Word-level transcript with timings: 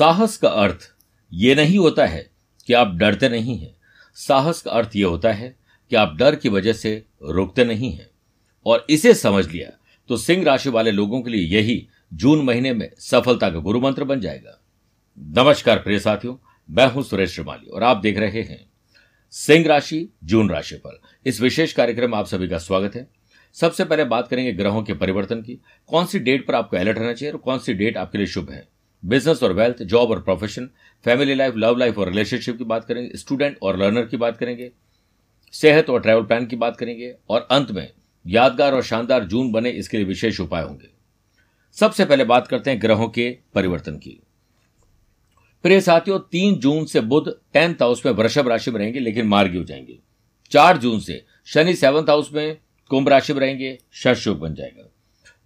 साहस 0.00 0.36
का 0.36 0.48
अर्थ 0.48 0.88
ये 1.32 1.54
नहीं 1.54 1.78
होता 1.78 2.04
है 2.06 2.24
कि 2.68 2.72
आप 2.72 2.94
डरते 2.96 3.28
नहीं 3.28 3.56
हैं। 3.58 3.74
साहस 4.16 4.60
का 4.62 4.70
अर्थ 4.70 4.94
ये 4.96 5.02
होता 5.04 5.32
है 5.32 5.48
कि 5.90 5.96
आप 5.96 6.14
डर 6.18 6.36
की 6.36 6.48
वजह 6.48 6.72
से 6.72 6.92
रुकते 7.22 7.64
नहीं 7.64 7.90
हैं। 7.92 8.08
और 8.66 8.86
इसे 8.90 9.12
समझ 9.14 9.46
लिया 9.48 9.68
तो 10.10 10.16
सिंह 10.16 10.44
राशि 10.44 10.70
वाले 10.70 10.90
लोगों 10.90 11.20
के 11.22 11.30
लिए 11.30 11.46
यही 11.48 11.86
जून 12.14 12.44
महीने 12.44 12.72
में 12.72 12.88
सफलता 13.00 13.50
का 13.50 13.58
गुरु 13.58 13.80
मंत्र 13.80 14.04
बन 14.04 14.20
जाएगा। 14.20 14.58
नमस्कार 15.38 15.78
प्रिय 15.78 15.98
साथियों, 15.98 16.36
मैं 16.68 16.86
हूँ 16.86 17.02
सुरेश 17.02 17.34
श्रीमाली 17.34 17.70
और 17.70 17.82
आप 17.82 17.96
देख 17.96 18.18
रहे 18.18 18.42
हैं 18.42 18.64
सिंह 19.34 19.66
राशि, 19.66 20.08
जून 20.24 20.50
राशि 20.50 20.76
पर। 20.76 21.00
इस 21.26 21.40
विशेष 21.40 21.72
कार्यक्रम 21.72 22.10
में 22.10 22.18
आप 22.18 22.26
सभी 22.26 22.48
का 22.48 22.58
स्वागत 22.60 22.96
है। 22.96 23.08
सबसे 23.56 23.84
पहले 23.84 24.04
बात 24.06 24.28
करेंगे 24.28 24.52
ग्रहों 24.52 24.82
के 24.82 24.94
परिवर्तन 24.94 25.42
की। 25.42 25.60
कौन 25.88 26.06
सी 26.06 26.18
डेट 26.18 26.46
पर 26.46 26.54
आपको 26.54 26.76
अलर्ट 26.76 26.98
रहना 26.98 27.12
चाहिए 27.12 27.32
और 27.32 27.38
कौन 27.38 27.58
सी 27.58 27.74
डेट 27.74 27.96
आपके 27.96 28.18
लिए 28.18 28.26
शुभ 28.28 28.50
है? 28.50 28.68
बिज़नेस 29.04 29.42
और 29.42 29.52
वेल्थ, 29.52 29.82
जॉब 29.82 30.10
और 30.10 30.22
profession, 30.22 30.70
family 31.04 31.34
life, 31.34 31.54
love 31.56 31.76
life 31.76 31.98
और 31.98 32.08
रिलेशनशिप 32.08 32.58
की 32.58 32.64
बात 32.64 32.84
करेंगे, 32.84 33.18
स्टूडेंट 33.18 33.58
और 33.62 33.78
लर्नर 33.78 34.06
की 34.06 34.16
बात 34.16 34.36
करेंगे, 34.36 34.72
सेहत 35.52 35.90
और 35.90 36.00
ट्रैवल 36.00 36.22
प्लान 36.22 36.46
की 36.46 36.56
बात 36.56 36.76
करेंगे, 36.76 37.14
और 37.30 37.48
अंत 37.50 37.70
में 37.70 37.92
यादगार 38.26 38.74
और 38.74 38.82
शानदार 38.82 39.24
जून 39.24 39.52
बने 39.52 39.70
इसके 39.70 39.96
लिए 39.96 40.06
विशेष 40.06 40.40
उपाय 40.40 40.62
होंगे। 40.62 40.88
सबसे 41.72 42.04
पहले 42.04 42.24
बात 42.24 42.48
करते 42.48 42.70
हैं 42.70 42.82
ग्रहों 42.82 43.08
के 43.08 43.38
परिवर्तन 43.54 43.96
की। 43.96 44.22
प्रिय 45.62 45.80
साथियों, 45.80 46.18
तीन 46.18 46.54
जून 46.54 46.84
से 46.84 47.00
बुध 47.00 47.40
टेंथ 47.52 47.74
हाउस 47.74 48.06
में 48.06 48.12
वृषभ 48.12 48.48
राशि 48.48 48.70
में 48.70 48.78
रहेंगे, 48.78 49.00
लेकिन 49.00 49.26
मार्गी 49.26 49.58
हो 49.58 49.64
जाएँगे। 49.64 49.98
चार 50.50 50.78
जून 50.78 51.00
से 51.00 51.24
शनि 51.46 51.74
सेवंथ 51.74 52.04
हाउस 52.04 52.32
में 52.32 52.58
कुंभ 52.88 53.08
राशि 53.08 53.32
में 53.32 53.40
रहेंगे, 53.40 53.78
शश 53.92 54.28
बन 54.28 54.54
जाएगा। 54.54 54.92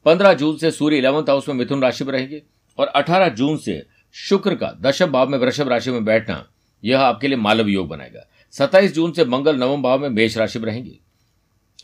पंद्रह 0.04 0.34
जून 0.34 0.56
से 0.56 0.70
सूर्य 0.70 0.98
इलेवंथ 0.98 1.22
हाउस 1.22 1.48
में 1.48 1.54
मिथुन 1.54 1.82
राशि 1.82 2.04
में 2.04 2.12
रहेंगे 2.12 2.42
और 2.78 2.86
अठारह 2.86 3.28
जून 3.28 3.56
से 3.56 3.86
शुक्र 4.12 4.54
का 4.54 4.78
दशम 4.80 5.06
भाव 5.06 5.28
में 5.28 5.38
वृषभ 5.38 5.68
राशि 5.68 5.90
में 5.90 6.04
बैठना 6.04 6.50
यह 6.84 7.00
आपके 7.00 7.28
लिए 7.28 7.36
मालव 7.36 7.68
योग 7.68 7.88
बनाएगा। 7.88 8.28
सत्ताईस 8.50 8.94
जून 8.94 9.12
से 9.12 9.24
मंगल 9.24 9.56
नवम 9.56 9.82
भाव 9.82 9.98
में 9.98 10.08
मेष 10.08 10.36
राशि 10.36 10.58
में 10.58 10.66
रहेंगे। 10.66 10.98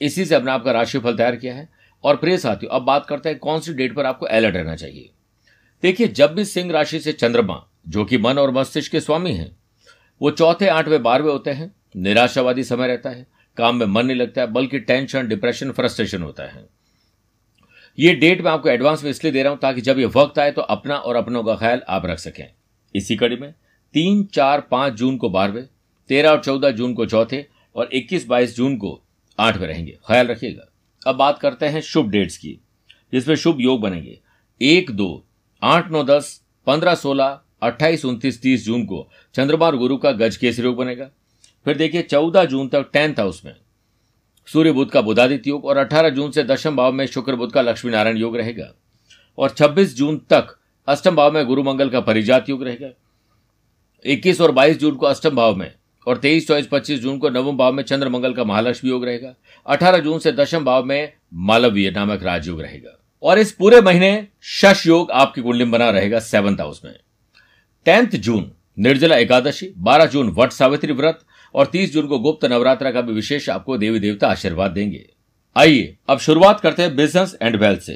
इसी 0.02 0.24
से 0.24 0.34
अपने 0.34 0.50
आपका 0.50 0.72
राशिफल 0.72 1.16
तैयार 1.16 1.36
किया 1.36 1.54
है। 1.54 1.68
और 2.04 2.16
प्रिय 2.16 2.38
साथियों, 2.38 2.76
अब 2.76 2.82
बात 2.82 3.06
करते 3.06 3.28
हैं 3.28 3.38
कौन 3.38 3.60
सी 3.60 3.72
डेट 3.72 3.94
पर 3.94 4.06
आपको 4.06 4.26
अलर्ट 4.26 4.54
रहना 4.54 4.76
चाहिए। 4.76 5.10
देखिए, 5.82 6.08
जब 6.08 6.34
भी 6.34 6.44
सिंह 6.44 6.72
राशि 6.72 7.00
से 7.00 7.12
चंद्रमा, 7.12 7.66
जो 7.88 8.04
कि 8.04 8.18
मन 8.18 8.38
और 8.38 8.50
मस्तिष्क 8.50 8.92
के 8.92 9.00
स्वामी 9.00 9.32
हैं, 9.32 9.56
वो 10.22 10.30
चौथे, 10.30 10.66
आठवें, 10.66 11.02
बारहवें 11.02 11.32
होते 11.32 11.50
हैं। 11.50 11.72
निराशावादी 11.96 12.64
समय 12.64 12.86
रहता 12.86 13.10
है। 13.10 13.26
काम 13.56 13.76
में 13.76 13.86
मन 13.86 14.06
नहीं 14.06 14.16
लगता 14.16 14.40
है, 14.40 14.46
बल्कि 14.46 14.78
टेंशन 14.78 15.28
डिप्रेशन 15.28 15.70
फ्रस्ट्रेशन 15.70 16.22
होता 16.22 16.42
है। 16.42 16.66
ये 17.98 18.14
डेट 18.14 18.40
मैं 18.40 18.50
आपको 18.50 18.68
एडवांस 18.68 19.02
में 19.04 19.10
इसलिए 19.10 19.32
दे 19.32 19.42
रहा 19.42 19.52
हूँ 19.52 19.58
ताकि 19.58 19.80
जब 19.80 19.98
ये 19.98 20.04
वक्त 20.06 20.38
आए 20.38 20.50
तो 20.50 20.62
अपना 20.62 20.96
और 20.96 21.16
अपनों 21.16 21.42
का 21.44 21.54
ख्याल 21.56 21.82
आप 21.88 22.06
रख 22.06 22.18
सकें। 22.18 22.46
इसी 22.94 23.16
कड़ी 23.16 23.36
में 23.36 23.52
तीन, 23.94 24.24
चार, 24.24 24.60
पाँच 24.60 24.92
जून 24.92 25.16
को 25.16 25.28
बारहवें, 25.30 25.66
तेरह 26.10 26.30
और 26.30 26.40
चौदह 26.40 26.70
जून 26.70 26.94
को 26.94 27.06
चौथे 27.06 27.44
और 27.76 27.88
इक्कीस, 27.92 28.26
बाईस 28.26 28.56
जून 28.56 28.76
को 28.76 29.00
आठवें 29.38 29.66
रहेंगे। 29.68 29.98
ख्याल 30.06 30.26
रखिएगा। 30.26 30.66
अब 31.06 31.16
बात 31.16 31.38
करते 31.38 31.66
हैं 31.66 31.80
शुभ 31.80 32.10
डेट्स 32.10 32.36
की, 32.38 32.58
जिसमें 33.12 33.34
शुभ 33.34 33.60
योग 33.60 33.80
बनेंगे। 33.80 34.18
एक, 34.60 34.90
दो, 34.90 35.24
आठ, 35.62 35.90
नौ, 35.90 36.02
दस, 36.02 36.40
पंद्रह, 36.66 36.94
सोलह, 36.94 37.40
अट्ठाईस, 37.62 38.04
उनतीस, 38.04 38.42
तीस 38.42 38.64
जून 38.64 38.84
को 38.84 39.08
चंद्रमा 39.34 39.66
और 39.66 39.76
गुरु 39.76 39.96
का 39.96 40.12
गज 40.12 40.36
केसरी 40.36 40.64
योग 40.64 40.76
बनेगा। 40.76 41.10
फिर 41.66 41.76
देखिए 41.76 42.02
चौदह 42.02 42.44
जून 42.44 42.68
तक 42.68 42.90
टेंथ 42.92 43.20
हाउस 43.20 43.44
में 43.44 43.54
सूर्य 44.52 44.72
बुद्ध 44.72 44.92
का 44.92 45.00
बुधादित्य 45.00 45.50
योग 45.50 45.64
और 45.64 45.76
अठारह 45.76 46.08
जून 46.08 46.30
से 46.30 46.42
दशम 46.42 46.76
भाव 46.76 46.92
में 46.92 47.06
शुक्र 47.06 47.36
बुद्ध 47.36 47.52
का 47.52 47.62
लक्ष्मी 47.62 47.92
नारायण 47.92 48.16
योग 48.16 48.36
रहेगा। 48.36 48.74
और 49.38 49.50
छब्बीस 49.50 49.96
जून 49.96 50.18
तक 50.18 50.58
अष्टम 50.88 51.16
भाव 51.16 51.32
में 51.32 51.46
गुरु 51.46 51.62
मंगल 51.62 51.88
का 51.88 52.00
परिजात 52.00 52.48
योग 52.48 52.62
रहेगा। 52.62 52.88
इक्कीस 54.04 54.40
और 54.40 54.52
बाईस 54.52 54.78
जून 54.78 54.94
को 54.94 55.06
अष्टम 55.06 55.30
भाव 55.30 55.56
में 55.56 55.74
और 56.06 56.16
तेईस, 56.16 56.48
चौबीस, 56.48 56.66
पच्चीस 56.66 57.00
जून 57.00 57.18
को 57.18 57.30
नवम 57.30 57.56
भाव 57.56 57.72
में 57.72 57.82
चंद्र 57.82 58.08
मंगल 58.08 58.32
का 58.32 58.44
महालक्ष्मी 58.44 58.90
योग 58.90 59.04
रहेगा। 59.04 59.34
अठारह 59.66 59.98
जून 59.98 60.18
से 60.18 60.32
दशम 60.32 60.64
भाव 60.64 60.84
में 60.84 61.12
मालवीय 61.34 61.90
नामक 61.90 62.22
राजयोग 62.22 62.60
रहेगा। 62.60 62.98
और 63.22 63.38
इस 63.38 63.52
पूरे 63.52 63.80
महीने 63.80 64.28
शश 64.42 64.86
योग 64.86 65.10
आपकी 65.10 65.42
कुंडली 65.42 65.64
बना 65.64 65.90
रहेगा 65.90 66.20
सेवंथ 66.20 66.56
हाउस 66.56 66.80
में। 66.84 66.94
टेंथ 67.84 68.08
जून 68.08 68.52
निर्जला 68.78 69.16
एकादशी, 69.16 69.72
बारह 69.78 70.06
जून 70.06 70.28
वट 70.28 70.50
सावित्री 70.50 70.92
व्रत 70.92 71.20
और 71.54 71.66
तीस 71.66 71.92
जून 71.92 72.06
को 72.06 72.18
गुप्त 72.18 72.44
नवरात्र 72.44 72.92
का 72.92 73.00
भी 73.00 73.12
विशेष 73.12 73.48
आपको 73.48 73.76
देवी 73.78 74.00
देवता 74.00 74.28
आशीर्वाद 74.28 74.70
देंगे। 74.70 75.04
आइए, 75.56 75.96
अब 76.08 76.18
शुरुआत 76.18 76.60
करते 76.60 76.82
हैं 76.82 76.94
बिज़नेस 76.96 77.36
एंड 77.42 77.56
वेल्थ 77.56 77.80
से। 77.80 77.94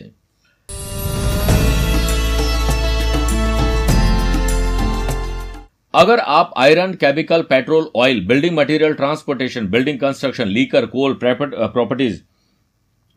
अगर 5.94 6.18
आप 6.18 6.52
iron 6.58 6.92
chemical 6.94 7.42
petrol 7.42 7.90
oil 7.96 8.20
building 8.26 8.56
material 8.56 8.94
transportation 8.94 9.66
building 9.66 9.98
construction 9.98 10.48
liquor 10.48 10.86
coal 10.86 11.14
properties 11.14 12.20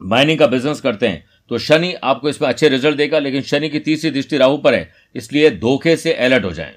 mining 0.01 0.39
का 0.39 0.47
बिज़नेस 0.47 0.81
करते 0.81 1.07
हैं 1.07 1.25
तो 1.51 1.57
शनि 1.57 1.93
आपको 1.95 2.29
इसमें 2.29 2.47
अच्छे 2.49 2.69
रिज़ल्ट 2.69 2.97
देगा, 2.97 3.19
लेकिन 3.19 3.41
शनि 3.43 3.69
की 3.69 3.79
तीसरी 3.79 4.11
दृष्टि 4.11 4.37
राहु 4.37 4.57
पर 4.57 4.73
है, 4.73 4.91
इसलिए 5.15 5.49
धोखे 5.51 5.95
से 5.97 6.13
अलर्ट 6.15 6.45
हो 6.45 6.51
जाएँ। 6.51 6.73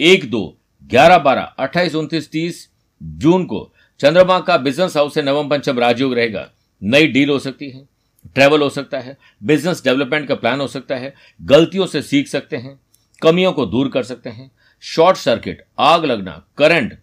एक 0.00 0.30
दो, 0.30 0.56
ग्यारह 0.90 1.18
बारह, 1.18 1.42
अट्ठाईस, 1.42 1.94
उनतीस, 1.94 2.30
तीस 2.32 2.68
जून 3.00 3.44
को 3.44 3.70
चंद्रमा 4.00 4.38
का 4.40 4.56
बिज़नेस 4.56 4.96
हाउस 4.96 5.14
से 5.14 5.22
नवम 5.22 5.48
पंचम 5.48 5.78
राजयोग 5.78 6.14
रहेगा। 6.14 6.48
नई 6.82 7.06
डील 7.06 7.30
हो 7.30 7.38
सकती 7.38 7.70
है 7.70 7.88
ट्रैवल 8.34 8.62
हो 8.62 8.68
सकता 8.70 8.98
है 8.98 9.16
बिज़नेस 9.42 9.82
डेवलपमेंट 9.84 10.28
का 10.28 10.34
प्लान 10.34 10.60
हो 10.60 10.66
सकता 10.66 10.96
है, 10.96 11.14
गलतियों 11.40 11.86
से 11.86 12.02
सीख 12.02 12.28
सकते 12.28 12.56
हैं, 12.56 12.78
कमियों 13.22 13.52
को 13.52 13.66
दूर 13.66 13.88
कर 13.88 14.02
सकते 14.02 14.30
हैं 14.30 14.50
शॉर्ट 14.82 15.16
सर्किट 15.16 15.64
आग 15.78 16.04
लगना 16.04 16.42
करंट 16.58 16.98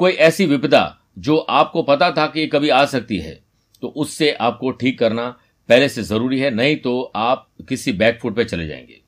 कोई 0.00 0.12
ऐसी 0.12 0.46
विपदा 0.46 0.96
जो 1.18 1.36
आपको 1.36 1.82
पता 1.82 2.10
था 2.10 2.26
कि 2.26 2.46
कभी 2.46 2.68
आ 2.68 2.84
सकती 2.86 3.18
है 3.18 3.38
तो 3.82 3.88
उससे 3.88 4.30
आपको 4.32 4.70
ठीक 4.70 4.98
करना 4.98 5.28
पहले 5.68 5.88
से 5.88 6.02
ज़रूरी 6.02 6.38
है, 6.38 6.50
नहीं 6.50 6.76
तो 6.76 7.00
आप 7.16 7.46
किसी 7.68 7.92
बैकफुट 7.92 8.36
पर 8.36 8.44
चले 8.44 8.66
जाएँगे। 8.66 9.00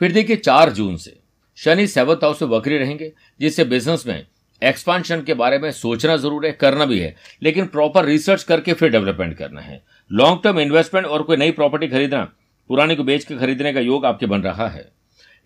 फिर 0.00 0.12
देखिए, 0.12 0.36
चार 0.36 0.72
जून 0.72 0.96
से 0.96 1.16
शनि 1.58 1.86
सेवंथ 1.86 2.16
हाउस 2.16 2.42
में 2.42 2.48
वक्री 2.48 2.78
रहेंगे, 2.78 3.12
जिससे 3.40 3.64
बिज़नेस 3.64 4.06
में 4.06 4.26
एक्सपांशन 4.62 5.22
के 5.22 5.34
बारे 5.34 5.58
में 5.58 5.70
सोचना 5.72 6.16
ज़रूर 6.16 6.46
है, 6.46 6.52
करना 6.52 6.84
भी 6.84 6.98
है, 6.98 7.14
लेकिन 7.42 7.66
प्रॉपर 7.66 8.04
रिसर्च 8.04 8.42
करके 8.42 8.72
फिर 8.72 8.90
डेवलपमेंट 8.90 9.36
करना 9.36 9.60
है। 9.60 9.82
लॉन्ग 10.10 10.40
टर्म 10.44 10.60
इन्वेस्टमेंट 10.60 11.06
और 11.06 11.22
कोई 11.22 11.36
नई 11.36 11.50
प्रॉपर्टी 11.50 11.88
खरीदना, 11.88 12.22
पुरानी 12.70 12.96
को 12.96 13.04
बेच 13.04 13.24
के 13.24 13.36
खरीदने 13.36 13.72
का 13.72 13.80
योग 13.80 14.06
आपके 14.06 14.26
बन 14.26 14.42
रहा 14.42 14.68
है। 14.68 14.88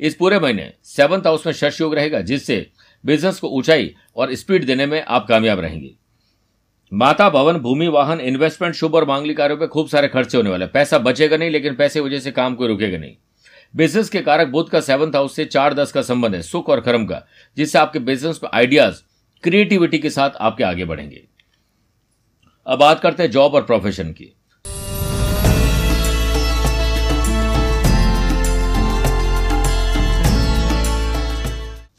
इस 0.01 0.15
पूरे 0.15 0.39
महीने 0.39 0.73
सेवंथ 0.85 1.27
हाउस 1.27 1.47
में 1.47 1.53
शश 1.53 1.81
योग 1.81 1.95
रहेगा, 1.95 2.21
जिससे 2.21 2.67
बिज़नेस 3.05 3.39
को 3.39 3.49
ऊंचाई 3.49 3.95
और 4.17 4.35
स्पीड 4.35 4.65
देने 4.65 4.87
में 4.87 5.03
आप 5.03 5.27
कामयाब 5.29 5.61
रहेंगे। 5.61 5.95
माता 6.93 7.29
भवन, 7.31 7.57
भूमि, 7.57 7.87
वाहन 7.87 8.21
इन्वेस्टमेंट 8.21 8.75
शुभ 8.75 8.95
और 8.95 9.05
मांगली 9.09 9.35
कार्यों 9.35 9.59
पर 9.59 9.67
खूब 9.67 9.89
सारे 9.89 10.09
खर्चे 10.09 10.37
होने 10.37 10.51
वाले 10.51 10.67
पैसा 10.67 10.99
बचेगा 10.99 11.37
नहीं, 11.37 11.51
लेकिन 11.51 11.75
पैसे 11.75 12.01
वजह 12.01 12.19
से 12.19 12.31
काम 12.31 12.55
कोई 12.55 12.69
रुकेगा 12.69 12.99
नहीं। 12.99 13.17
बिज़नेस 13.77 14.09
के 14.09 14.21
कारक 14.21 14.49
बुद्ध 14.49 14.71
का 14.71 14.81
सेवंथ 14.81 15.15
हाउस 15.15 15.37
से 15.37 15.45
चार 15.45 15.75
दस 15.75 15.93
का 15.93 16.03
संबंध 16.03 16.35
है, 16.35 16.43
सुख 16.43 16.69
और 16.69 16.81
कर्म 16.81 17.07
का, 17.07 17.27
जिससे 17.57 17.79
आपके 17.79 17.99
बिज़नेस 17.99 18.41
में 18.43 18.51
आइडियाज़, 18.55 18.97
क्रिएटिविटी 19.43 19.99
के 19.99 20.11
साथ 20.11 20.31
आपके 20.41 20.65
आगे 20.65 20.85
बढ़ेंगे। 20.85 21.29
अब 22.67 22.79
बात 22.79 23.01
करते 23.01 23.23
हैं 23.23 23.31
जॉब 23.31 23.55
और 23.55 23.63
प्रोफेशन 23.63 24.13
की। 24.13 24.33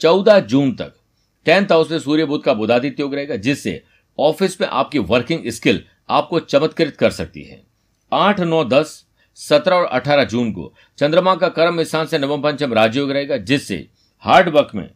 चौदह 0.00 0.40
जून 0.40 0.72
तक, 0.72 0.92
टेंथ 1.44 1.66
हाउस 1.66 1.90
में 1.90 1.98
सूर्य 1.98 2.24
बुद्ध 2.24 2.44
का 2.44 2.54
बुधादित्य 2.54 3.02
योग 3.02 3.14
रहेगा, 3.14 3.36
जिससे 3.36 3.82
ऑफ़िस 4.18 4.60
में 4.60 4.68
आपकी 4.68 4.98
वर्किंग 4.98 5.50
स्किल 5.50 5.84
आपको 6.10 6.40
चमत्कृत 6.40 6.96
कर 6.96 7.10
सकती 7.10 7.42
है। 7.42 7.62
आठ, 8.12 8.40
नौ, 8.40 8.64
दस 8.64 9.03
सत्रह 9.38 9.76
और 9.76 9.84
अठारह 9.86 10.24
जून 10.26 10.52
को 10.52 10.72
चंद्रमा 10.98 11.34
का 11.34 11.48
कर्म 11.50 11.82
स्थान 11.82 12.06
से 12.06 12.18
नवम 12.18 12.42
पंचम 12.42 12.72
राजयोग 12.74 13.10
रहेगा, 13.10 13.36
जिससे 13.38 13.86
हार्ड 14.24 14.48
वर्क 14.48 14.70
में 14.74 14.88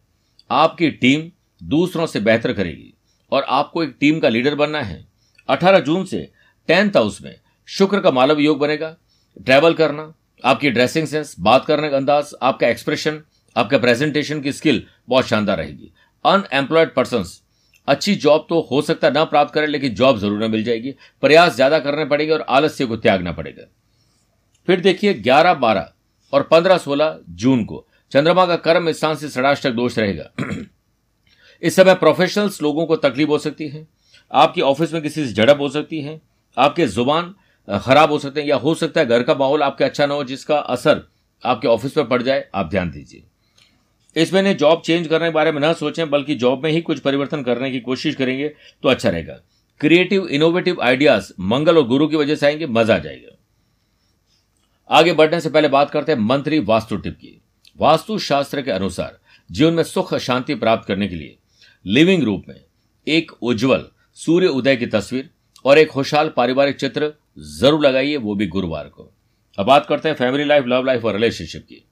आपकी 0.49 0.89
टीम 0.91 1.29
दूसरों 1.61 2.05
से 2.05 2.19
बेहतर 2.21 2.53
करेगी 2.53 2.93
और 3.31 3.45
आपको 3.49 3.83
एक 3.83 3.95
टीम 3.99 4.19
का 4.19 4.29
लीडर 4.29 4.55
बनना 4.55 4.81
है। 4.81 5.05
18 5.49 5.79
जून 5.81 6.05
से 6.05 6.29
टेंथ 6.69 6.97
हाउस 6.97 7.21
में 7.21 7.35
शुक्र 7.67 7.99
का 7.99 8.11
मालव 8.11 8.39
योग 8.39 8.59
बनेगा। 8.59 8.95
ट्रैवल 9.37 9.73
करना, 9.73 10.13
आपकी 10.43 10.69
ड्रेसिंग 10.69 11.07
सेंस, 11.07 11.35
बात 11.39 11.65
करने 11.65 11.89
का 11.89 11.97
अंदाज, 11.97 12.31
आपका 12.41 12.67
एक्सप्रेशन, 12.67 13.21
आपका 13.55 13.77
प्रेजेंटेशन 13.77 14.41
की 14.41 14.51
स्किल 14.51 14.83
बहुत 15.09 15.27
शानदार 15.27 15.57
रहेगी। 15.57 15.91
अनएम्प्लॉयड 16.25 16.93
पर्सन 16.93 17.23
अच्छी 17.87 18.15
जॉब 18.17 18.45
तो 18.49 18.59
हो 18.61 18.81
सकता 18.81 19.09
ना 19.09 19.23
प्राप्त 19.25 19.53
करें, 19.53 19.67
लेकिन 19.67 19.93
जॉब 19.95 20.17
ज़रूर 20.19 20.47
मिल 20.47 20.63
जाएगी। 20.63 20.91
प्रयास 21.23 21.55
ज़्यादा 21.55 21.79
करने 21.79 22.05
पड़ेंगे 22.05 22.33
और 22.33 22.45
आलस्य 22.49 22.85
को 22.85 22.97
त्यागना 22.97 23.31
पड़ेगा। 23.31 23.63
फिर 24.67 24.79
देखिए 24.79 25.13
11 25.13 25.53
12 25.53 25.93
और 26.33 26.43
15 26.43 26.77
16 26.77 27.19
जून 27.29 27.65
को। 27.65 27.85
चंद्रमा 28.11 28.45
का 28.45 28.55
कर्म 28.55 28.91
स्थान 28.91 29.15
से 29.15 29.29
षडाष्टक 29.29 29.71
दोष 29.71 29.99
रहेगा। 29.99 30.31
इस 31.61 31.75
समय 31.75 31.95
प्रोफेशनल्स 31.95 32.61
लोगों 32.61 32.85
को 32.85 32.95
तकलीफ़ 32.95 33.29
हो 33.29 33.37
सकती 33.37 33.67
है। 33.67 33.87
आपकी 34.31 34.61
ऑफ़िस 34.61 34.93
में 34.93 35.01
किसी 35.01 35.27
से 35.27 35.33
झड़प 35.33 35.57
हो 35.59 35.69
सकती 35.69 36.01
है। 36.01 36.21
आपके 36.57 36.85
ज़ुबान 36.87 37.35
खराब 37.69 38.11
हो 38.11 38.19
सकते 38.19 38.41
हैं 38.41 38.47
या 38.47 38.55
हो 38.55 38.75
सकता 38.75 39.01
है 39.01 39.07
घर 39.07 39.23
का 39.23 39.35
माहौल 39.35 39.63
आपके 39.63 39.83
अच्छा 39.83 40.05
ना 40.05 40.13
हो, 40.13 40.23
जिसका 40.23 40.57
असर 40.57 41.07
आपके 41.45 41.67
ऑफ़िस 41.67 41.91
पर 41.91 42.03
पड़ 42.03 42.21
जाए, 42.21 42.49
आप 42.55 42.69
ध्यान 42.69 42.91
दीजिए। 42.91 43.23
इस 44.21 44.33
महीने 44.33 44.53
जॉब 44.53 44.81
चेंज 44.85 45.07
करने 45.07 45.25
के 45.25 45.31
बारे 45.31 45.51
में 45.51 45.61
न 45.61 45.73
सोचें, 45.73 46.09
बल्कि 46.09 46.35
जॉब 46.35 46.63
में 46.63 46.71
ही 46.71 46.81
कुछ 46.81 46.99
परिवर्तन 46.99 47.43
करने 47.43 47.71
की 47.71 47.79
कोशिश 47.79 48.15
करेंगे 48.15 48.49
तो 48.83 48.89
अच्छा 48.89 49.09
रहेगा। 49.09 49.39
क्रिएटिव 49.79 50.27
इनोवेटिव 50.27 50.81
आइडियाज़ 50.81 51.33
मंगल 51.39 51.77
और 51.77 51.87
गुरु 51.87 52.07
की 52.07 52.15
वजह 52.15 52.35
से 52.35 52.45
आएँगे, 52.45 52.67
मज़ा 52.67 52.95
आ 52.95 52.97
जाएगा। 52.97 53.38
आगे 54.89 55.13
बढ़ने 55.13 55.39
से 55.41 55.49
पहले 55.49 55.67
बात 55.67 55.89
करते 55.91 56.11
हैं 56.11 56.19
मंत्री 56.19 56.59
वास्तु 56.59 56.97
टिप 56.97 57.15
की 57.15 57.41
वास्तु 57.79 58.17
शास्त्र 58.19 58.61
के 58.61 58.71
अनुसार, 58.71 59.17
जीवन 59.49 59.73
में 59.73 59.83
सुख 59.83 60.13
शांति 60.17 60.55
प्राप्त 60.55 60.87
करने 60.87 61.07
के 61.07 61.15
लिए 61.15 61.37
लिविंग 61.85 62.23
रूप 62.23 62.45
में 62.47 62.55
एक 63.07 63.31
उज्जवल 63.33 63.85
सूर्य 64.17 64.47
उदय 64.47 64.75
की 64.75 64.85
तस्वीर 64.87 65.29
और 65.65 65.77
एक 65.77 65.89
खुशहाल 65.89 66.29
पारिवारिक 66.29 66.75
चित्र 66.75 67.13
ज़रूर 67.59 67.85
लगाइए, 67.85 68.17
वो 68.17 68.35
भी 68.35 68.47
गुरुवार 68.47 68.87
को। 68.87 69.11
अब 69.57 69.65
बात 69.65 69.85
करते 69.85 70.09
हैं 70.09 70.15
फैमिली 70.15 70.43
लाइफ 70.43 70.65
लव 70.67 70.85
लाइफ 70.85 71.05
और 71.05 71.13
रिलेशनशिप 71.13 71.63
की। 71.63 71.83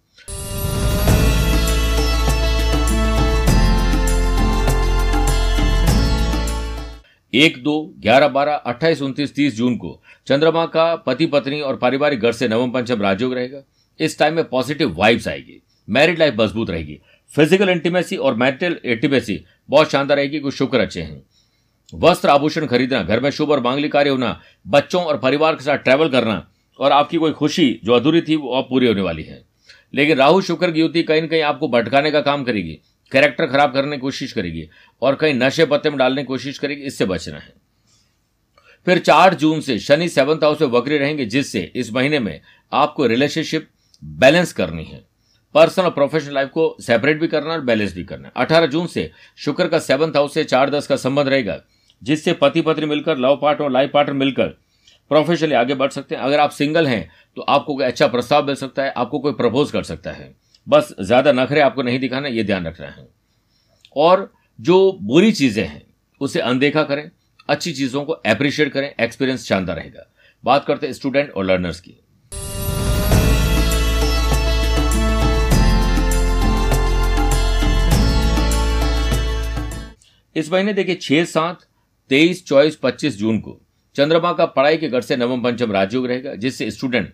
एक 7.34 7.62
दो 7.64 7.94
ग्यारह 8.00 8.28
बारह 8.28 8.54
अट्ठाईस 8.54 9.02
उनतीस 9.02 9.34
तीस 9.36 9.56
जून 9.56 9.76
को 9.78 10.02
चंद्रमा 10.28 10.66
का 10.66 10.96
पति 10.96 11.26
पत्नी 11.26 11.60
और 11.62 11.76
पारिवारिक 11.78 12.20
घर 12.20 12.32
से 12.32 12.48
नवम 12.48 12.72
पंचम 12.72 13.02
राजयोग 13.02 13.34
रहेगा। 13.34 13.64
इस 14.00 14.18
टाइम 14.20 14.34
में 14.34 14.44
पॉजिटिव 14.44 14.94
वाइब्स 14.98 15.28
आएगी। 15.28 15.62
मैरिड 15.88 16.20
लाइफ 16.20 16.36
मज़बूत 16.40 16.70
रहेगी। 16.70 17.00
फ़िज़िकल 17.34 17.70
इंटीमेसी 17.70 18.16
और 18.16 18.36
मेंटल 18.36 18.80
इंटीमेसी 18.86 19.40
बहुत 19.70 19.92
शानदार 19.92 20.18
रहेगी। 20.18 20.40
कुछ 20.40 20.54
शुक्र 20.54 20.80
अच्छे 20.80 21.02
हैं। 21.02 21.22
वस्त्र 21.94 22.30
आभूषण 22.30 22.66
खरीदना, 22.66 23.04
घर 23.04 23.20
में 23.20 23.30
शुभ 23.32 23.52
और 23.52 23.60
मांगलिक 23.60 23.92
कार्य 23.92 24.10
होना, 24.10 24.40
बच्चों 24.68 25.04
और 25.04 25.18
परिवार 25.18 25.56
के 25.56 25.64
साथ 25.64 25.78
ट्रैवल 25.78 26.10
करना 26.10 26.48
और 26.80 26.92
आपकी 26.92 27.18
कोई 27.18 27.32
खुशी 27.32 27.80
जो 27.84 27.94
अधूरी 27.94 28.22
थी 28.22 28.36
वो 28.36 28.50
अब 28.50 28.68
पूरी 28.70 28.88
होने 28.88 29.02
वाली 29.02 29.24
है। 29.24 29.42
लेकिन 29.94 30.18
राहु 30.18 30.42
शुक्र 30.42 30.72
की 30.72 30.80
युति 30.80 31.04
कहीं 31.04 31.22
ना 31.22 31.28
कहीं 31.28 31.42
आपको 31.42 31.68
भटकाने 31.68 32.12
का 32.12 32.22
काम 32.22 32.44
करेगी। 32.44 32.80
कैरेक्टर 33.12 33.46
खराब 33.46 33.74
करने 33.74 33.96
की 33.96 34.02
कोशिश 34.02 34.34
करेगी 34.34 34.68
और 35.02 35.16
कहीं 35.16 35.34
नशे 35.34 35.66
पत्ते 35.66 35.90
में 35.90 35.98
डालने 36.00 36.22
की 36.22 36.28
कोशिश 36.28 36.58
करेगी, 36.60 36.82
इससे 36.82 37.06
बचना 37.06 37.38
है। 37.38 37.54
फिर 38.88 39.00
चार 39.00 39.34
जून 39.34 39.62
से, 39.62 39.78
शनि 39.80 40.10
सेवंथ 40.10 40.44
हाउस 40.44 40.62
में 40.62 40.68
वक्री 40.70 40.98
रहेंगे, 40.98 41.26
जिससे 41.26 41.72
इस 41.76 41.94
महीने 41.94 42.20
में 42.20 42.40
आपको 42.72 43.06
रिलेशनशिप 43.06 43.70
बैलेंस 44.04 44.54
करनी 44.54 44.84
है। 44.84 45.06
पर्सनल 45.56 45.86
और 45.86 45.92
प्रोफेशनल 45.92 46.34
लाइफ 46.34 46.50
को 46.50 46.76
सेपरेट 46.82 47.20
भी 47.20 47.28
करना 47.28 47.52
और 47.52 47.62
बैलेंस 47.62 47.94
भी 47.96 48.04
करना 48.04 48.32
अठारह 48.36 48.68
जून 48.68 48.88
से 48.88 49.10
शुक्र 49.38 49.68
का 49.68 49.80
सेवंथ 49.82 50.16
हाउस 50.16 50.34
से 50.34 50.44
चार 50.44 50.70
दस 50.70 50.88
का 50.88 50.96
संबंध 50.98 51.28
रहेगा, 51.28 51.60
जिससे 52.02 52.34
पति 52.36 52.62
पत्नी 52.62 52.86
मिलकर 52.86 53.18
लव 53.18 53.40
पार्टनर 53.42 53.66
और 53.66 53.72
लाइफ 53.72 53.92
पार्टनर 53.94 54.16
मिलकर 54.16 54.48
प्रोफेशनली 55.12 55.56
आगे 55.56 55.76
बढ़ 55.76 55.90
सकते 55.90 56.16
हैं। 56.16 56.22
अगर 56.22 56.40
आप 56.40 56.52
सिंगल 56.52 56.88
हैं 56.88 57.10
तो 57.38 57.42
आपको 57.44 57.76
कोई 57.76 57.86
अच्छा 57.86 58.08
प्रस्ताव 58.08 58.46
मिल 58.46 58.56
सकता 58.56 58.84
है, 58.84 58.92
आपको 58.92 59.20
कोई 59.20 59.34
प्रपोज 59.34 59.72
कर 59.72 59.84
सकता 59.84 60.12
है। 60.12 60.36
बस 60.68 60.96
ज़्यादा 61.00 61.32
नखरे 61.32 61.62
आपको 61.62 61.84
नहीं 61.84 62.00
दिखाना, 62.00 62.28
ये 62.28 62.44
ध्यान 62.44 62.66
रखना 62.68 62.88
है। 62.88 63.08
और 63.96 64.32
जो 64.60 64.92
बुरी 65.02 65.32
चीज़ें 65.32 65.64
हैं, 65.64 65.84
उसे 66.22 66.40
अनदेखा 66.40 66.84
करें, 66.84 67.10
अच्छी 67.50 67.74
चीज़ों 67.74 68.04
को 68.06 68.14
अप्रिशिएट 68.14 68.72
करें 68.74 68.94
एक्सपीरियंस 69.00 69.46
शानदार 69.46 69.76
रहेगा। 69.76 70.06
बात 70.44 70.66
करते 70.66 70.88
हैं 70.88 70.94
स्टूडेंट 70.94 71.32
और 71.32 71.46
लर्नर्स 71.46 71.80
की। 71.80 71.98
इस 80.36 80.52
महीने 80.52 80.74
देखिए, 80.74 80.96
छह 80.96 81.24
सात, 81.26 81.60
तेईस, 82.10 82.46
चौबीस, 82.46 82.76
पच्चीस 82.76 83.18
जून 83.18 83.40
को 83.40 83.60
चंद्रमा 83.96 84.34
का 84.34 84.46
पढ़ाई 84.48 84.78
के 84.78 84.88
घर 84.90 85.02
से 85.02 85.16
नवम 85.16 85.44
पंचम 85.44 85.72
राजयोग 85.72 86.08
रहेगा, 86.08 86.36
जिससे 86.36 86.72
स्टूडेंट 86.72 87.14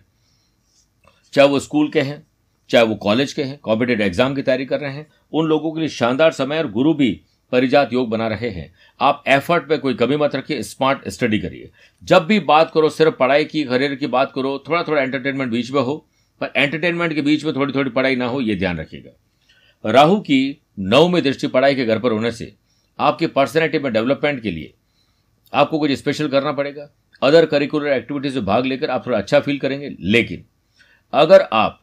चाहे 1.34 1.48
वो 1.48 1.60
स्कूल 1.60 1.90
के 1.90 2.00
हैं 2.00 2.22
चाहे 2.70 2.84
वो 2.84 2.94
कॉलेज 2.96 3.32
के 3.32 3.42
हैं 3.42 3.58
कॉम्पिटेटिव 3.58 4.06
एग्ज़ाम 4.06 4.34
की 4.34 4.42
तैयारी 4.42 4.64
कर 4.66 4.80
रहे 4.80 4.92
हैं, 4.92 5.06
उन 5.32 5.46
लोगों 5.46 5.72
के 5.72 5.80
लिए 5.80 5.88
शानदार 5.90 6.32
समय 6.32 6.58
और 6.58 6.70
गुरु 6.70 6.94
भी 6.94 7.10
परिजात 7.52 7.92
योग 7.92 8.08
बना 8.10 8.28
रहे 8.28 8.48
हैं। 8.50 8.72
आप 9.00 9.22
एफर्ट 9.28 9.68
पे 9.68 9.76
कोई 9.78 9.94
कमी 9.94 10.16
मत 10.16 10.34
रखिए 10.36 10.62
स्मार्ट 10.62 11.08
स्टडी 11.08 11.38
करिए। 11.38 11.70
जब 12.02 12.26
भी 12.26 12.38
बात 12.42 12.70
करो, 12.70 12.88
सिर्फ़ 12.90 13.14
पढ़ाई 13.14 13.44
की 13.44 13.64
करियर 13.64 13.94
की 13.94 14.06
बात 14.08 14.32
करो 14.34 14.58
थोड़ा 14.68 14.82
थोड़ा 14.82 15.02
एंटरटेनमेंट 15.02 15.50
बीच 15.52 15.70
में 15.70 15.80
हो, 15.80 15.96
पर 16.40 16.52
एंटरटेनमेंट 16.56 17.14
के 17.14 17.22
बीच 17.22 17.44
में 17.44 17.54
थोड़ी 17.54 17.72
थोड़ी 17.72 17.90
पढ़ाई 17.90 18.16
ना 18.16 18.26
हो 18.26 18.40
यह 18.40 18.58
ध्यान 18.58 18.78
रखिएगा। 18.78 19.90
राहु 19.90 20.18
की 20.20 20.60
नौ 20.80 21.08
दृष्टि 21.10 21.46
पढ़ाई 21.48 21.74
के 21.74 21.84
घर 21.84 21.98
पर 21.98 22.12
होने 22.12 22.30
से 22.30 22.52
आपकी 22.98 23.26
पर्सनैलिटी 23.28 23.78
में 23.78 23.92
डेवलपमेंट 23.92 24.42
के 24.42 24.50
लिए 24.50 24.72
आपको 25.52 25.78
कुछ 25.78 25.90
स्पेशल 25.92 26.28
करना 26.28 26.52
पड़ेगा। 26.52 26.88
अदर 27.22 27.46
करिकुलर 27.46 27.86
एक्टिविटीज़ 27.88 28.34
में 28.34 28.44
भाग 28.44 28.66
लेकर 28.66 28.90
आप 28.90 29.06
थोड़ा 29.06 29.18
अच्छा 29.18 29.40
फील 29.40 29.58
करेंगे, 29.58 29.94
लेकिन 30.00 30.44
अगर 31.12 31.48
आप 31.52 31.80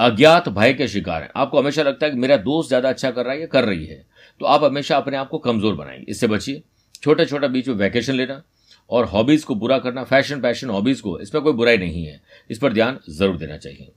अज्ञात 0.00 0.48
भय 0.48 0.72
के 0.74 0.88
शिकार 0.88 1.22
हैं। 1.22 1.30
आपको 1.36 1.58
हमेशा 1.58 1.82
लगता 1.82 2.06
है 2.06 2.12
कि 2.12 2.18
मेरा 2.18 2.36
दोस्त 2.38 2.68
ज़्यादा 2.68 2.88
अच्छा 2.88 3.10
कर 3.10 3.24
रहा 3.24 3.34
है 3.34 3.40
या 3.40 3.46
कर 3.46 3.64
रही 3.64 3.86
है। 3.86 4.04
तो 4.40 4.46
आप 4.46 4.64
हमेशा 4.64 4.96
अपने 4.96 5.16
आप 5.16 5.28
को 5.28 5.38
कमज़ोर 5.38 5.74
बनाएँगे 5.74 6.04
इससे 6.08 6.26
बचिए। 6.26 6.62
छोटा 7.02 7.24
छोटा 7.24 7.48
बीच 7.48 7.68
में 7.68 7.74
वैकेशन 7.74 8.14
लेना 8.14 8.42
और 8.90 9.04
हॉबीज 9.04 9.44
को 9.44 9.54
पूरा 9.54 9.78
करना 9.78 10.04
फ़ैशन 10.04 10.40
पैशन 10.40 10.70
हॉबीज 10.70 11.00
को, 11.00 11.18
इसमें 11.18 11.42
कोई 11.42 11.52
बुराई 11.52 11.78
नहीं 11.78 12.04
है। 12.04 12.20
इस 12.50 12.58
पर 12.58 12.72
ध्यान 12.72 12.98
ज़रूर 13.08 13.36
देना 13.36 13.56
चाहिए। 13.56 13.92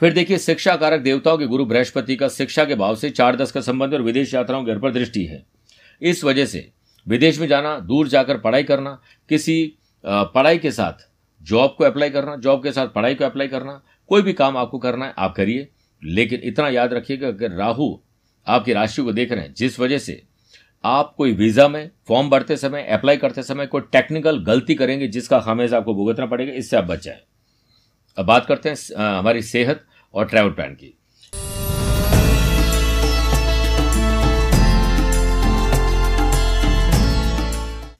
फिर 0.00 0.12
देखिए 0.12 0.38
शिक्षा 0.38 0.76
कारक 0.76 1.00
देवताओं 1.00 1.38
के 1.38 1.46
गुरु 1.46 1.64
बृहस्पति 1.64 2.16
का 2.16 2.28
शिक्षा 2.28 2.64
के 2.64 2.74
भाव 2.74 2.96
से 2.96 3.10
चार 3.10 3.36
दस 3.36 3.52
का 3.52 3.60
संबंध 3.60 3.94
और 3.94 4.02
विदेश 4.02 4.34
यात्राओं 4.34 4.64
के 4.64 4.78
पर 4.78 4.92
दृष्टि 4.92 5.24
है। 5.24 5.44
इस 6.02 6.24
वजह 6.24 6.46
से 6.46 6.68
विदेश 7.06 7.38
में 7.40 7.46
जाना, 7.48 7.78
दूर 7.78 8.08
जाकर 8.08 8.38
पढ़ाई 8.38 8.62
करना, 8.62 8.98
किसी 9.28 9.72
पढ़ाई 10.04 10.58
के 10.58 10.70
साथ 10.70 11.06
जॉब 11.42 11.74
को 11.78 11.84
अप्लाई 11.84 12.10
करना 12.10 12.34
जॉब 12.36 12.62
के 12.62 12.72
साथ 12.72 12.88
पढ़ाई 12.88 13.14
को 13.14 13.24
अप्लाई 13.24 13.48
करना 13.48 13.80
कोई 14.10 14.22
भी 14.22 14.32
काम 14.32 14.56
आपको 14.56 14.78
करना 14.78 15.06
है, 15.06 15.14
आप 15.18 15.34
करिए। 15.36 15.68
लेकिन 16.02 16.40
इतना 16.44 16.68
याद 16.68 16.92
रखिएगा 16.94 17.30
कि 17.30 17.48
राहु 17.48 17.94
आपकी 18.46 18.72
राशि 18.72 19.02
को 19.02 19.12
देख 19.12 19.32
रहे 19.32 19.44
हैं, 19.44 19.54
जिस 19.54 19.78
वजह 19.80 19.98
से 19.98 20.22
आप 20.84 21.14
कोई 21.16 21.32
वीज़ा 21.32 21.66
में 21.68 21.90
फॉर्म 22.08 22.28
भरते 22.30 22.56
समय, 22.56 22.86
अप्लाई 22.86 23.16
करते 23.16 23.42
समय 23.42 23.66
कोई 23.66 23.82
टेक्निकल 23.92 24.38
गलती 24.44 24.74
करेंगे, 24.74 25.08
जिसका 25.08 25.40
खामेज 25.40 25.74
आपको 25.74 25.94
भुगतना 25.94 26.26
पड़ेगा, 26.26 26.52
इससे 26.52 26.76
आप 26.76 26.84
बच 26.84 27.02
जाए। 27.04 27.20
अब 28.16 28.26
बात 28.26 28.46
करते 28.46 28.68
हैं 28.68 28.76
हमारी 28.98 29.42
सेहत 29.42 29.84
और 30.14 30.26
ट्रैवल 30.26 30.50
प्लान 30.50 30.74
की। 30.74 30.92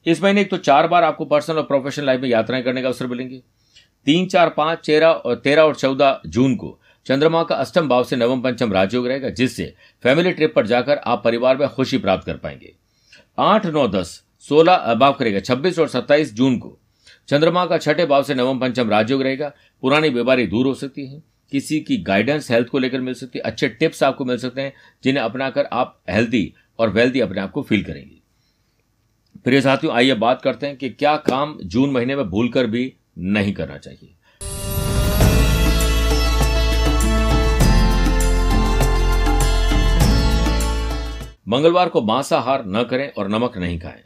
इस 0.07 0.23
महीने 0.23 0.41
एक 0.41 0.51
तो 0.51 0.57
चार 0.59 0.87
बार 0.89 1.05
आपको 1.05 1.25
पर्सनल 1.25 1.57
और 1.57 1.63
प्रोफेशनल 1.63 2.07
लाइफ 2.07 2.21
में 2.21 2.29
यात्राएँ 2.29 2.63
करने 2.63 2.83
का 2.83 2.89
अवसर 2.89 3.07
मिलेंगे। 3.07 3.43
तीन 4.07 4.27
चार 4.27 4.51
पाँच, 4.51 4.79
तेरह 4.87 5.23
तेरह 5.35 5.63
और 5.63 5.75
चौदह 5.75 6.21
जून 6.27 6.55
को 6.57 6.79
चंद्रमा 7.07 7.43
का 7.43 7.55
अष्टम 7.55 7.89
भाव 7.89 8.05
से 8.05 8.17
नवम 8.17 8.41
पंचम 8.41 8.73
राजयोग 8.73 9.07
रहेगा, 9.07 9.29
जिससे 9.29 9.73
फैमिली 10.03 10.33
ट्रिप 10.33 10.53
पर 10.55 10.67
जाकर 10.67 10.97
आप 10.97 11.23
परिवार 11.25 11.57
में 11.57 11.69
खुशी 11.69 11.99
प्राप्त 11.99 12.27
कर 12.27 12.37
पाएँगे। 12.37 12.73
आठ, 13.39 13.67
नौ, 13.67 13.87
दस, 13.89 14.23
सोलह 14.49 14.95
भाव 14.95 15.13
करेगा, 15.13 15.41
छब्बीस 15.41 15.79
और 15.79 15.89
सत्ताईस 15.89 16.35
जून 16.35 16.59
को 16.59 16.77
चंद्रमा 17.29 17.65
का 17.67 17.79
छठे 17.79 18.07
भाव 18.07 18.23
से 18.23 18.35
नवम 18.35 18.59
पंचम 18.59 18.91
राजयोग 18.91 19.23
रहेगा। 19.23 19.53
पुरानी 19.83 20.11
बीमारी 20.11 20.47
दूर 20.47 20.67
हो 20.67 20.75
सकती 20.75 21.07
है, 21.07 21.23
किसी 21.53 21.81
की 21.81 21.97
गाइडेंस 21.97 22.51
हेल्थ 22.51 22.69
को 22.69 22.79
लेकर 22.79 23.01
मिल 23.01 23.15
सकती 23.15 23.39
है, 23.39 23.43
अच्छे 23.43 23.69
टिप्स 23.69 24.03
आपको 24.03 24.25
मिल 24.25 24.39
सकते 24.39 24.61
हैं, 24.61 24.73
जिन्हें 25.05 25.25
अपनाकर 25.25 25.69
आप 25.73 25.99
हेल्दी 26.11 26.53
और 26.79 26.91
वेल्दी 26.91 27.21
अपने 27.21 27.41
आप 27.41 27.51
को 27.51 27.63
फील 27.63 27.83
करेंगे। 27.85 28.15
प्रिय 29.45 29.61
साथियों, 29.61 29.95
आइए 29.95 30.15
बात 30.15 30.43
करते 30.43 30.67
हैं 30.67 30.77
कि 30.77 30.91
क्या 30.91 31.17
काम 31.17 31.59
जून 31.65 31.91
महीने 31.91 32.17
में 32.17 32.25
भूलकर 32.25 32.67
भी 32.67 32.93
नहीं 33.17 33.53
करना 33.53 33.77
चाहिए। 33.79 34.15
मंगलवार 41.49 41.89
को 41.89 42.03
मांसाहार 42.03 42.65
न 42.67 42.83
करें 42.83 43.11
और 43.11 43.29
नमक 43.29 43.57
नहीं 43.59 43.79
खाएँ। 43.81 44.03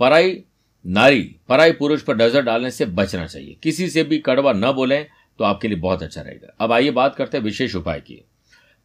पराई 0.00 0.42
नारी, 0.84 1.20
पराई 1.48 1.72
पुरुष 1.72 2.02
पर 2.02 2.16
नज़र 2.16 2.42
डालने 2.42 2.70
से 2.70 2.86
बचना 2.86 3.26
चाहिए। 3.26 3.56
किसी 3.62 3.88
से 3.90 4.02
भी 4.04 4.18
कड़वा 4.18 4.52
न 4.52 4.72
बोलें 4.72 5.06
तो 5.38 5.44
आपके 5.44 5.68
लिए 5.68 5.78
बहुत 5.78 6.02
अच्छा 6.02 6.20
रहेगा। 6.20 6.54
अब 6.60 6.72
आइए 6.72 6.90
बात 6.90 7.14
करते 7.14 7.36
हैं 7.36 7.44
विशेष 7.44 7.74
उपाय 7.74 8.00
की। 8.00 8.24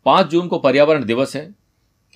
पाँच 0.05 0.27
जून 0.27 0.47
को 0.47 0.59
पर्यावरण 0.59 1.05
दिवस 1.05 1.35
है। 1.35 1.53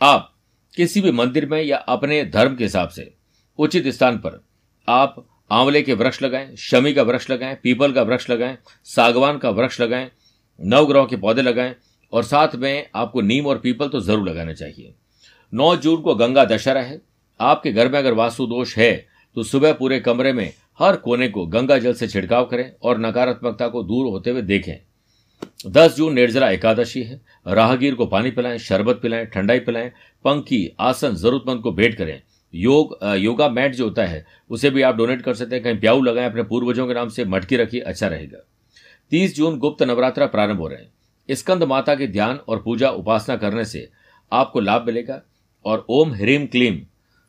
आप 0.01 0.33
किसी 0.73 1.01
भी 1.01 1.11
मंदिर 1.11 1.45
में 1.45 1.61
या 1.61 1.77
अपने 1.77 2.23
धर्म 2.25 2.55
के 2.55 2.63
हिसाब 2.63 2.89
से 2.89 3.13
उचित 3.59 3.87
स्थान 3.87 4.17
पर 4.17 4.41
आप 4.87 5.15
आंवले 5.49 5.81
के 5.81 5.93
वृक्ष 5.93 6.21
लगाएँ, 6.21 6.55
शमी 6.57 6.93
का 6.93 7.03
वृक्ष 7.03 7.29
लगाएँ, 7.29 7.55
पीपल 7.55 7.91
का 7.91 8.01
वृक्ष 8.03 8.29
लगाएँ, 8.29 8.57
सागवान 8.87 9.37
का 9.37 9.49
वृक्ष 9.51 9.79
लगाएँ, 9.81 10.09
नवग्रह 10.59 11.05
के 11.05 11.17
पौधे 11.17 11.41
लगाएँ, 11.41 11.75
और 12.13 12.23
साथ 12.23 12.55
में 12.55 12.87
आपको 12.95 13.21
नीम 13.21 13.45
और 13.45 13.57
पीपल 13.59 13.87
तो 13.87 13.99
ज़रूर 14.01 14.27
लगाना 14.29 14.53
चाहिए। 14.53 14.93
नौ 15.53 15.75
जून 15.75 16.01
को 16.01 16.15
गंगा 16.15 16.45
दशहरा 16.45 16.81
है। 16.81 17.01
आपके 17.39 17.71
घर 17.71 17.89
में 17.91 17.97
अगर 17.99 18.13
वास्तु 18.13 18.45
दोष 18.47 18.77
है 18.77 18.93
तो 19.35 19.43
सुबह 19.43 19.73
पूरे 19.73 19.99
कमरे 19.99 20.31
में 20.33 20.51
हर 20.79 20.95
कोने 20.97 21.27
को 21.27 21.45
गंगा 21.47 21.77
जल 21.77 21.93
से 21.93 22.07
छिड़काव 22.07 22.45
करें 22.45 22.71
और 22.83 22.99
नकारात्मकता 22.99 23.67
को 23.67 23.83
दूर 23.83 24.07
होते 24.07 24.29
हुए 24.29 24.41
देखें। 24.41 24.77
दस 25.67 25.95
जून 25.95 26.13
निर्जला 26.13 26.49
एकादशी 26.49 27.01
है। 27.03 27.19
राहगीर 27.47 27.95
को 27.95 28.05
पानी 28.05 28.31
पिलाएँ, 28.31 28.57
शरबत 28.59 28.99
पिलाएँ, 29.01 29.25
ठंडाई 29.25 29.59
पिलाएँ, 29.59 29.91
पंखी 30.25 30.75
आसन 30.79 31.15
जरूरतमंद 31.15 31.61
को 31.61 31.71
भेंट 31.71 31.95
करें। 31.97 32.21
योग 32.53 32.99
योगा 33.03 33.49
मैट 33.49 33.75
जो 33.75 33.83
होता 33.83 34.05
है, 34.05 34.25
उसे 34.49 34.69
भी 34.69 34.81
आप 34.81 34.95
डोनेट 34.95 35.21
कर 35.21 35.33
सकते 35.33 35.55
हैं। 35.55 35.63
कहीं 35.63 35.79
प्याऊ 35.79 36.01
लगाएँ, 36.01 36.29
अपने 36.29 36.43
पूर्वजों 36.43 36.87
के 36.87 36.93
नाम 36.93 37.09
से 37.09 37.25
मटकी 37.25 37.55
रखिए 37.55 37.81
अच्छा 37.81 38.07
रहेगा। 38.07 38.37
तीस 39.11 39.35
जून 39.35 39.57
गुप्त 39.57 39.83
नवरात्रा 39.83 40.25
प्रारंभ 40.25 40.57
हो 40.57 40.67
रहे 40.67 40.79
हैं। 40.79 40.93
स्कंद 41.31 41.63
माता 41.63 41.95
के 41.95 42.07
ध्यान 42.07 42.35
और 42.37 42.61
पूजा 42.61 42.89
उपासना 42.89 43.35
करने 43.35 43.65
से 43.65 43.89
आपको 44.31 44.59
लाभ 44.59 44.85
मिलेगा। 44.85 45.21
और 45.65 45.85
ओम 45.89 46.13
ह्रीम 46.13 46.45
क्लीम 46.45 46.81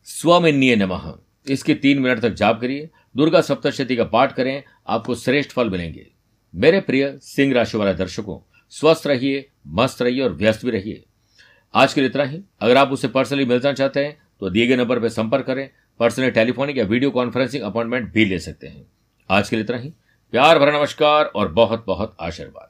स्वमिन्नीय 0.05 0.77
नमः। 0.77 1.15
इसके 1.49 1.75
तीन 1.75 1.99
मिनट 1.99 2.21
तक 2.21 2.31
जाप 2.31 2.61
करिए, 2.61 2.91
दुर्गा 3.17 3.41
सप्तशती 3.41 3.97
का 3.97 4.05
पाठ 4.05 4.33
करें, 4.33 4.63
आपको 4.89 5.15
श्रेष्ठ 5.15 5.51
फल 5.51 5.71
मिलेंगे। 5.71 6.07
मेरे 6.55 6.81
प्रिय 6.81 7.19
सिंह 7.23 7.55
राशि 7.55 7.79
वाले 7.79 7.95
दर्शकों, 7.95 8.39
स्वस्थ 8.71 9.07
रहिए, 9.07 9.49
मस्त 9.67 10.03
रहिए 10.03 10.21
और 10.21 10.33
व्यस्त 10.33 10.65
भी 10.65 10.71
रहिए। 10.71 11.05
आज 11.75 11.95
के 11.95 12.01
लिए 12.01 12.11
इतना 12.11 12.25
ही। 12.25 12.41
अगर 12.61 12.77
आप 12.77 12.93
उसे 12.93 13.09
पर्सनली 13.09 13.45
मिलना 13.45 13.73
चाहते 13.73 14.05
हैं 14.05 14.19
तो 14.41 14.51
दिए 14.51 14.67
गए 14.67 14.77
नंबर 14.77 15.01
पर 15.01 15.09
संपर्क 15.09 15.47
करें, 15.47 15.71
पर्सनल 15.99 16.31
टेलीफोनिक 16.31 16.79
या 16.79 16.85
वीडियो 16.85 17.11
कॉन्फ्रेंसिंग 17.11 17.63
अपॉइंटमेंट 17.63 18.13
भी 18.13 18.25
ले 18.25 18.39
सकते 18.39 18.67
हैं। 18.67 18.87
आज 19.31 19.49
के 19.49 19.57
लिए 19.57 19.65
इतना 19.65 19.77
ही। 19.77 19.93
प्यार 20.33 20.59
भरा 20.59 20.79
नमस्कार 20.79 21.25
और 21.25 21.49
बहुत 21.49 21.85
बहुत 21.87 22.17
आशीर्वाद। 22.21 22.70